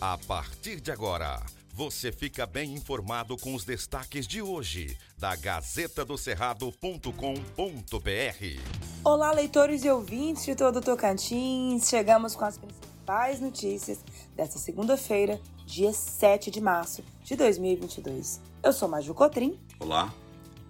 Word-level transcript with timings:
A 0.00 0.16
partir 0.16 0.80
de 0.80 0.92
agora, 0.92 1.42
você 1.74 2.12
fica 2.12 2.46
bem 2.46 2.72
informado 2.72 3.36
com 3.36 3.52
os 3.52 3.64
destaques 3.64 4.28
de 4.28 4.40
hoje 4.40 4.96
da 5.18 5.34
Gazeta 5.34 6.04
do 6.04 6.16
Cerrado.com.br. 6.16 7.10
Olá, 9.02 9.32
leitores 9.32 9.84
e 9.84 9.90
ouvintes 9.90 10.44
de 10.44 10.54
todo 10.54 10.76
o 10.76 10.80
Tocantins. 10.80 11.88
Chegamos 11.88 12.36
com 12.36 12.44
as 12.44 12.56
principais 12.56 13.40
notícias 13.40 13.98
desta 14.36 14.56
segunda-feira, 14.60 15.40
dia 15.66 15.92
7 15.92 16.48
de 16.48 16.60
março 16.60 17.02
de 17.24 17.34
2022. 17.34 18.40
Eu 18.62 18.72
sou 18.72 18.88
Maju 18.88 19.12
Cotrim. 19.14 19.58
Olá, 19.80 20.14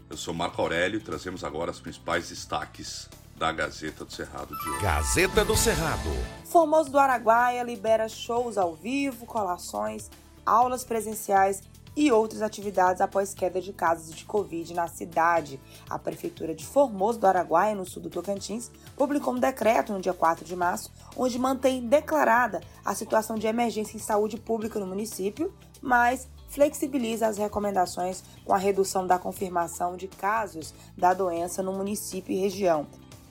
eu 0.09 0.17
sou 0.17 0.33
Marco 0.33 0.63
Aurélio 0.63 1.01
e 1.01 1.03
trazemos 1.03 1.45
agora 1.45 1.71
os 1.71 1.81
principais 1.81 2.31
destaques 2.31 3.11
da 3.39 3.53
Gazeta 3.53 4.05
do 4.05 4.13
Cerrado 4.13 4.55
de 4.57 4.69
hoje. 4.69 4.83
Gazeta 4.83 5.45
do 5.45 5.57
Cerrado. 5.57 6.11
Formoso 6.45 6.91
do 6.91 6.99
Araguaia 6.99 7.63
libera 7.63 8.09
shows 8.09 8.59
ao 8.59 8.75
vivo, 8.75 9.25
colações, 9.27 10.11
aulas 10.45 10.83
presenciais 10.83 11.63
e 11.97 12.11
outras 12.11 12.43
atividades 12.43 13.01
após 13.01 13.35
queda 13.35 13.61
de 13.61 13.73
casos 13.73 14.15
de 14.15 14.25
Covid 14.25 14.75
na 14.75 14.89
cidade. 14.89 15.61
A 15.89 15.99
Prefeitura 15.99 16.53
de 16.53 16.67
Formoso 16.67 17.21
do 17.21 17.27
Araguaia, 17.27 17.77
no 17.77 17.87
sul 17.87 18.03
do 18.03 18.11
Tocantins, 18.11 18.71
publicou 18.97 19.35
um 19.35 19.39
decreto 19.39 19.93
no 19.93 20.01
dia 20.01 20.15
4 20.15 20.45
de 20.45 20.57
março, 20.57 20.91
onde 21.17 21.39
mantém 21.39 21.87
declarada 21.87 22.61
a 22.85 22.95
situação 22.95 23.37
de 23.37 23.47
emergência 23.47 23.97
em 23.97 24.01
saúde 24.01 24.37
pública 24.37 24.81
no 24.81 24.87
município, 24.87 25.55
mas 25.81 26.29
flexibiliza 26.49 27.27
as 27.27 27.37
recomendações 27.37 28.23
com 28.45 28.53
a 28.53 28.59
redução 28.59 29.07
da 29.07 29.19
confirmação 29.19 29.97
de 29.97 30.09
casos 30.09 30.75
da 30.97 31.15
doença 31.15 31.63
no 31.63 31.73
município 31.73 32.33
e 32.33 32.41
região. 32.41 32.87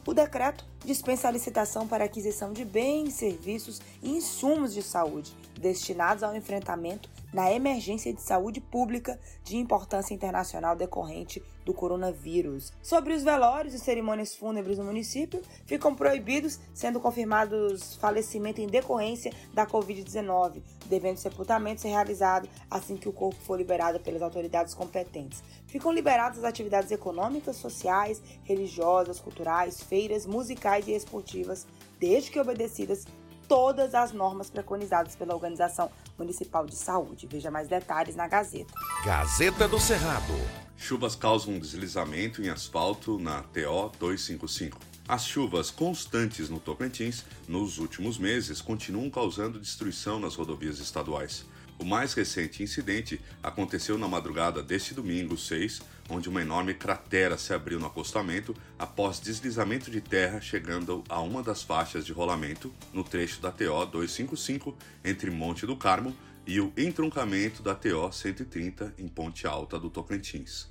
O 0.08 0.14
decreto 0.14 0.66
dispensa 0.86 1.28
a 1.28 1.32
licitação 1.32 1.86
para 1.86 2.06
aquisição 2.06 2.54
de 2.54 2.64
bens, 2.64 3.16
serviços 3.16 3.82
e 4.02 4.10
insumos 4.10 4.74
de 4.74 4.82
saúde 4.82 5.36
destinados 5.60 6.24
ao 6.24 6.34
enfrentamento 6.34 7.10
na 7.38 7.52
emergência 7.52 8.12
de 8.12 8.20
saúde 8.20 8.60
pública 8.60 9.20
de 9.44 9.58
importância 9.58 10.12
internacional 10.12 10.76
decorrente 10.76 11.40
do 11.64 11.72
coronavírus. 11.72 12.74
Sobre 12.82 13.14
os 13.14 13.22
velórios 13.22 13.76
e 13.76 13.80
cerimônias 13.80 14.36
fúnebres 14.36 14.80
no 14.80 14.86
município, 14.86 15.40
ficam 15.64 15.94
proibidos, 15.94 16.60
sendo 16.74 17.00
confirmados 17.00 17.96
falecimento 17.98 18.60
em 18.60 18.66
decorrência 18.66 19.32
da 19.54 19.68
Covid-19, 19.68 20.64
devendo 20.88 21.18
o 21.18 21.20
sepultamento 21.20 21.82
ser 21.82 21.90
realizado 21.90 22.50
assim 22.72 22.98
que 22.98 23.08
o 23.08 23.14
corpo 23.14 23.40
for 23.42 23.56
liberado 23.56 24.00
pelas 24.00 24.24
autoridades 24.24 24.74
competentes. 24.74 25.44
Ficam 25.68 25.92
liberadas 25.92 26.40
as 26.40 26.44
atividades 26.44 26.90
econômicas, 26.90 27.58
sociais, 27.58 28.20
religiosas, 28.46 29.20
culturais, 29.20 29.80
feiras, 29.80 30.26
musicais 30.26 30.88
e 30.88 30.94
esportivas, 30.94 31.68
desde 32.00 32.32
que 32.32 32.40
obedecidas 32.40 33.06
todas 33.48 33.96
as 33.96 34.12
normas 34.12 34.50
preconizadas 34.50 35.16
pela 35.16 35.34
Organização 35.34 35.90
Municipal 36.18 36.66
de 36.66 36.76
Saúde. 36.76 37.28
Veja 37.28 37.50
mais 37.50 37.68
detalhes 37.68 38.16
na 38.16 38.28
Gazeta. 38.28 38.74
Gazeta 39.06 39.68
do 39.68 39.80
Cerrado. 39.80 40.34
Chuvas 40.76 41.16
causam 41.16 41.58
deslizamento 41.58 42.42
em 42.42 42.50
asfalto 42.50 43.18
na 43.18 43.42
TO 43.44 43.92
255. 44.00 44.80
As 45.08 45.26
chuvas 45.26 45.72
constantes 45.72 46.50
no 46.50 46.60
Tocantins 46.60 47.24
nos 47.48 47.78
últimos 47.78 48.18
meses 48.18 48.62
continuam 48.62 49.10
causando 49.10 49.60
destruição 49.60 50.20
nas 50.20 50.36
rodovias 50.36 50.80
estaduais. 50.80 51.46
O 51.80 51.86
mais 51.86 52.14
recente 52.14 52.64
incidente 52.64 53.22
aconteceu 53.42 53.98
na 54.00 54.08
madrugada 54.08 54.64
deste 54.64 54.96
domingo 54.96 55.38
6, 55.38 55.82
onde 56.10 56.28
uma 56.28 56.42
enorme 56.42 56.74
cratera 56.74 57.38
se 57.38 57.54
abriu 57.54 57.80
no 57.80 57.86
acostamento 57.86 58.56
após 58.80 59.20
deslizamento 59.20 59.92
de 59.92 60.02
terra 60.02 60.42
chegando 60.42 61.04
a 61.08 61.22
uma 61.22 61.44
das 61.44 61.62
faixas 61.62 62.04
de 62.04 62.12
rolamento 62.12 62.74
no 62.92 63.04
trecho 63.04 63.40
da 63.42 63.52
TO 63.52 63.86
255 63.86 64.76
entre 65.06 65.30
Monte 65.30 65.68
do 65.68 65.78
Carmo 65.78 66.16
e 66.48 66.60
o 66.60 66.74
entroncamento 66.76 67.62
da 67.62 67.76
TO 67.76 68.12
130 68.12 68.96
em 68.98 69.08
Ponte 69.08 69.46
Alta 69.46 69.78
do 69.78 69.90
Tocantins. 69.90 70.68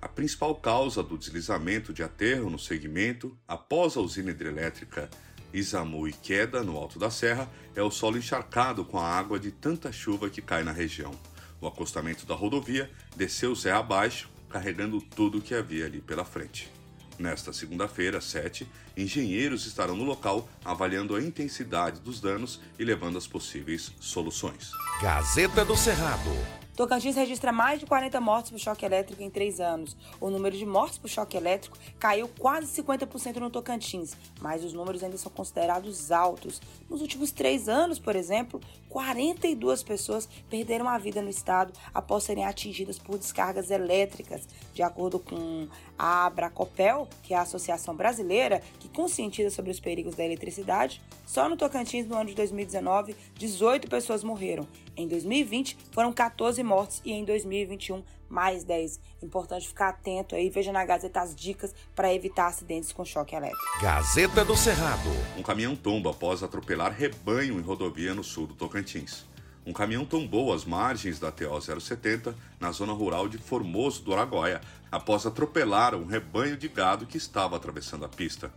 A 0.00 0.08
principal 0.08 0.54
causa 0.56 1.02
do 1.02 1.18
deslizamento 1.18 1.92
de 1.92 2.02
aterro 2.02 2.50
no 2.50 2.58
segmento 2.58 3.36
após 3.46 3.96
a 3.96 4.00
usina 4.00 4.30
hidrelétrica 4.30 5.08
Isamu 5.52 6.06
e 6.06 6.12
queda 6.12 6.62
no 6.62 6.76
alto 6.76 6.98
da 6.98 7.10
serra 7.10 7.48
é 7.74 7.82
o 7.82 7.90
solo 7.90 8.18
encharcado 8.18 8.84
com 8.84 8.98
a 8.98 9.08
água 9.08 9.38
de 9.38 9.50
tanta 9.50 9.90
chuva 9.90 10.28
que 10.28 10.42
cai 10.42 10.62
na 10.62 10.72
região. 10.72 11.12
O 11.60 11.66
acostamento 11.66 12.26
da 12.26 12.34
rodovia 12.34 12.90
desceu 13.16 13.54
serra 13.56 13.78
abaixo, 13.78 14.28
carregando 14.48 15.00
tudo 15.00 15.38
o 15.38 15.42
que 15.42 15.54
havia 15.54 15.86
ali 15.86 16.00
pela 16.00 16.24
frente. 16.24 16.70
Nesta 17.18 17.52
segunda-feira, 17.52 18.20
7, 18.20 18.68
engenheiros 18.96 19.66
estarão 19.66 19.96
no 19.96 20.04
local 20.04 20.48
avaliando 20.64 21.16
a 21.16 21.22
intensidade 21.22 22.00
dos 22.00 22.20
danos 22.20 22.60
e 22.78 22.84
levando 22.84 23.18
as 23.18 23.26
possíveis 23.26 23.92
soluções. 23.98 24.70
Gazeta 25.02 25.64
do 25.64 25.76
Cerrado. 25.76 26.30
Tocantins 26.78 27.16
registra 27.16 27.50
mais 27.50 27.80
de 27.80 27.86
40 27.86 28.20
mortes 28.20 28.52
por 28.52 28.60
choque 28.60 28.86
elétrico 28.86 29.20
em 29.20 29.28
três 29.28 29.58
anos. 29.58 29.96
O 30.20 30.30
número 30.30 30.56
de 30.56 30.64
mortes 30.64 30.96
por 30.96 31.10
choque 31.10 31.36
elétrico 31.36 31.76
caiu 31.98 32.28
quase 32.38 32.68
50% 32.80 33.38
no 33.38 33.50
Tocantins, 33.50 34.16
mas 34.40 34.62
os 34.62 34.72
números 34.72 35.02
ainda 35.02 35.18
são 35.18 35.32
considerados 35.32 36.12
altos. 36.12 36.62
Nos 36.88 37.00
últimos 37.00 37.32
três 37.32 37.68
anos, 37.68 37.98
por 37.98 38.14
exemplo, 38.14 38.60
42 38.88 39.82
pessoas 39.82 40.28
perderam 40.48 40.88
a 40.88 40.98
vida 40.98 41.20
no 41.20 41.28
estado 41.28 41.72
após 41.92 42.22
serem 42.22 42.44
atingidas 42.44 42.96
por 42.96 43.18
descargas 43.18 43.72
elétricas. 43.72 44.46
De 44.72 44.80
acordo 44.80 45.18
com 45.18 45.66
a 45.98 46.26
Abracopel, 46.26 47.08
que 47.24 47.34
é 47.34 47.36
a 47.36 47.42
associação 47.42 47.96
brasileira 47.96 48.62
que 48.78 48.88
conscientiza 48.88 49.50
sobre 49.50 49.72
os 49.72 49.80
perigos 49.80 50.14
da 50.14 50.24
eletricidade, 50.24 51.02
só 51.26 51.48
no 51.48 51.56
Tocantins, 51.56 52.06
no 52.06 52.16
ano 52.16 52.30
de 52.30 52.36
2019, 52.36 53.16
18 53.34 53.88
pessoas 53.88 54.22
morreram. 54.22 54.66
Em 54.96 55.06
2020, 55.06 55.76
foram 55.92 56.12
14 56.12 56.62
mortes 56.68 57.00
e 57.04 57.12
em 57.12 57.24
2021 57.24 58.04
mais 58.28 58.62
10. 58.62 59.00
Importante 59.22 59.66
ficar 59.66 59.88
atento 59.88 60.34
aí, 60.34 60.50
veja 60.50 60.70
na 60.70 60.84
Gazeta 60.84 61.22
as 61.22 61.34
dicas 61.34 61.74
para 61.96 62.12
evitar 62.12 62.46
acidentes 62.46 62.92
com 62.92 63.04
choque 63.04 63.34
elétrico. 63.34 63.64
Gazeta 63.80 64.44
do 64.44 64.54
Cerrado. 64.54 65.08
Um 65.36 65.42
caminhão 65.42 65.74
tomba 65.74 66.10
após 66.10 66.42
atropelar 66.42 66.92
rebanho 66.92 67.58
em 67.58 67.62
rodovia 67.62 68.14
no 68.14 68.22
sul 68.22 68.46
do 68.46 68.54
Tocantins. 68.54 69.24
Um 69.64 69.72
caminhão 69.72 70.04
tombou 70.04 70.52
às 70.52 70.64
margens 70.64 71.18
da 71.18 71.30
TO 71.30 71.60
070, 71.60 72.34
na 72.58 72.70
zona 72.70 72.92
rural 72.92 73.28
de 73.28 73.36
Formoso 73.36 74.02
do 74.02 74.14
Araguaia, 74.14 74.60
após 74.90 75.26
atropelar 75.26 75.94
um 75.94 76.06
rebanho 76.06 76.56
de 76.56 76.68
gado 76.68 77.06
que 77.06 77.18
estava 77.18 77.56
atravessando 77.56 78.04
a 78.04 78.08
pista. 78.08 78.52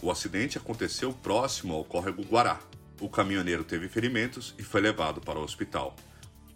O 0.00 0.10
acidente 0.10 0.58
aconteceu 0.58 1.12
próximo 1.12 1.74
ao 1.74 1.84
córrego 1.84 2.22
Guará. 2.22 2.60
O 3.00 3.08
caminhoneiro 3.08 3.64
teve 3.64 3.88
ferimentos 3.88 4.54
e 4.58 4.62
foi 4.62 4.80
levado 4.80 5.20
para 5.20 5.38
o 5.38 5.42
hospital. 5.42 5.96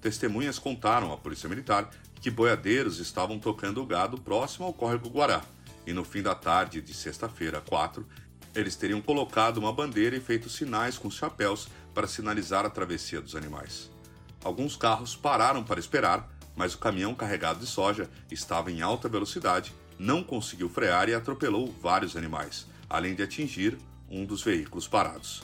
Testemunhas 0.01 0.59
contaram 0.59 1.13
à 1.13 1.17
Polícia 1.17 1.49
Militar 1.49 1.91
que 2.21 2.31
boiadeiros 2.31 2.99
estavam 2.99 3.39
tocando 3.39 3.83
o 3.83 3.87
gado 3.87 4.19
próximo 4.19 4.67
ao 4.67 4.73
córrego 4.73 5.09
Guará, 5.09 5.43
e 5.87 5.93
no 5.93 6.05
fim 6.05 6.23
da 6.23 6.35
tarde 6.35 6.81
de 6.81 6.93
sexta-feira, 6.93 7.61
4, 7.61 8.07
eles 8.55 8.77
teriam 8.77 9.01
colocado 9.01 9.59
uma 9.59 9.73
bandeira 9.73 10.17
e 10.17 10.21
feito 10.21 10.49
sinais 10.49 10.99
com 10.99 11.11
chapéus 11.11 11.69
para 11.95 12.07
sinalizar 12.07 12.65
a 12.65 12.71
travessia 12.71 13.21
dos 13.21 13.35
animais. 13.35 13.91
Alguns 14.43 14.77
carros 14.77 15.17
pararam 15.17 15.65
para 15.65 15.81
esperar, 15.81 16.29
mas 16.57 16.75
o 16.75 16.79
caminhão 16.79 17.15
carregado 17.15 17.61
de 17.61 17.67
soja 17.67 18.09
estava 18.31 18.71
em 18.71 18.83
alta 18.83 19.09
velocidade, 19.09 19.73
não 19.99 20.23
conseguiu 20.23 20.69
frear 20.69 21.09
e 21.09 21.15
atropelou 21.15 21.73
vários 21.81 22.17
animais, 22.17 22.67
além 22.89 23.15
de 23.15 23.23
atingir 23.23 23.79
um 24.11 24.25
dos 24.25 24.43
veículos 24.43 24.87
parados. 24.87 25.43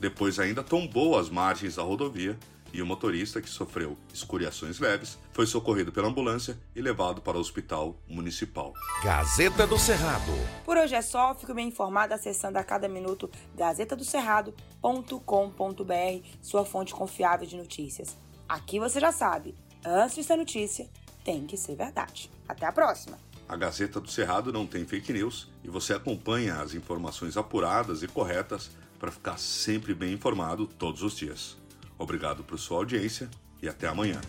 Depois 0.00 0.38
ainda 0.38 0.62
tombou 0.62 1.18
às 1.18 1.28
margens 1.28 1.76
da 1.76 1.82
rodovia 1.82 2.38
e 2.72 2.82
o 2.82 2.86
motorista, 2.86 3.40
que 3.40 3.48
sofreu 3.48 3.96
escoriações 4.12 4.78
leves, 4.78 5.18
foi 5.32 5.46
socorrido 5.46 5.92
pela 5.92 6.08
ambulância 6.08 6.58
e 6.74 6.80
levado 6.80 7.20
para 7.20 7.36
o 7.36 7.40
hospital 7.40 7.96
municipal. 8.08 8.72
Gazeta 9.02 9.66
do 9.66 9.78
Cerrado. 9.78 10.32
Por 10.64 10.76
hoje 10.76 10.94
é 10.94 11.02
só, 11.02 11.34
fico 11.34 11.54
bem 11.54 11.68
informado 11.68 12.14
acessando 12.14 12.58
a 12.58 12.64
cada 12.64 12.88
minuto 12.88 13.30
gazetadocerrado.com.br, 13.56 16.28
sua 16.42 16.64
fonte 16.64 16.94
confiável 16.94 17.46
de 17.46 17.56
notícias. 17.56 18.16
Aqui 18.48 18.78
você 18.78 19.00
já 19.00 19.12
sabe, 19.12 19.54
antes 19.84 20.16
de 20.16 20.24
ser 20.24 20.36
notícia, 20.36 20.88
tem 21.24 21.46
que 21.46 21.56
ser 21.56 21.76
verdade. 21.76 22.30
Até 22.48 22.66
a 22.66 22.72
próxima! 22.72 23.18
A 23.48 23.56
Gazeta 23.56 23.98
do 23.98 24.10
Cerrado 24.10 24.52
não 24.52 24.66
tem 24.66 24.84
fake 24.84 25.12
news 25.12 25.48
e 25.64 25.68
você 25.68 25.94
acompanha 25.94 26.56
as 26.56 26.74
informações 26.74 27.36
apuradas 27.36 28.02
e 28.02 28.08
corretas 28.08 28.70
para 28.98 29.10
ficar 29.10 29.38
sempre 29.38 29.94
bem 29.94 30.12
informado 30.12 30.66
todos 30.66 31.02
os 31.02 31.16
dias. 31.16 31.56
Obrigado 31.98 32.44
por 32.44 32.58
sua 32.58 32.78
audiência 32.78 33.28
e 33.62 33.68
até 33.68 33.88
amanhã. 33.88 34.20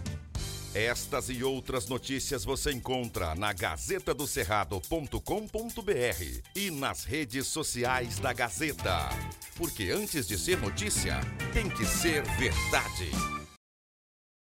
Estas 0.74 1.30
e 1.30 1.44
outras 1.44 1.88
notícias 1.88 2.46
você 2.46 2.72
encontra 2.72 3.34
na 3.34 3.52
gazetadocerrado.com.br 3.52 6.42
e 6.56 6.70
nas 6.70 7.04
redes 7.04 7.48
sociais 7.48 8.20
da 8.20 8.32
Gazeta. 8.34 9.10
Porque 9.58 9.90
antes 9.90 10.28
de 10.28 10.38
ser 10.38 10.60
notícia, 10.60 11.20
tem 11.54 11.68
que 11.70 11.86
ser 11.86 12.22
verdade. 12.38 13.39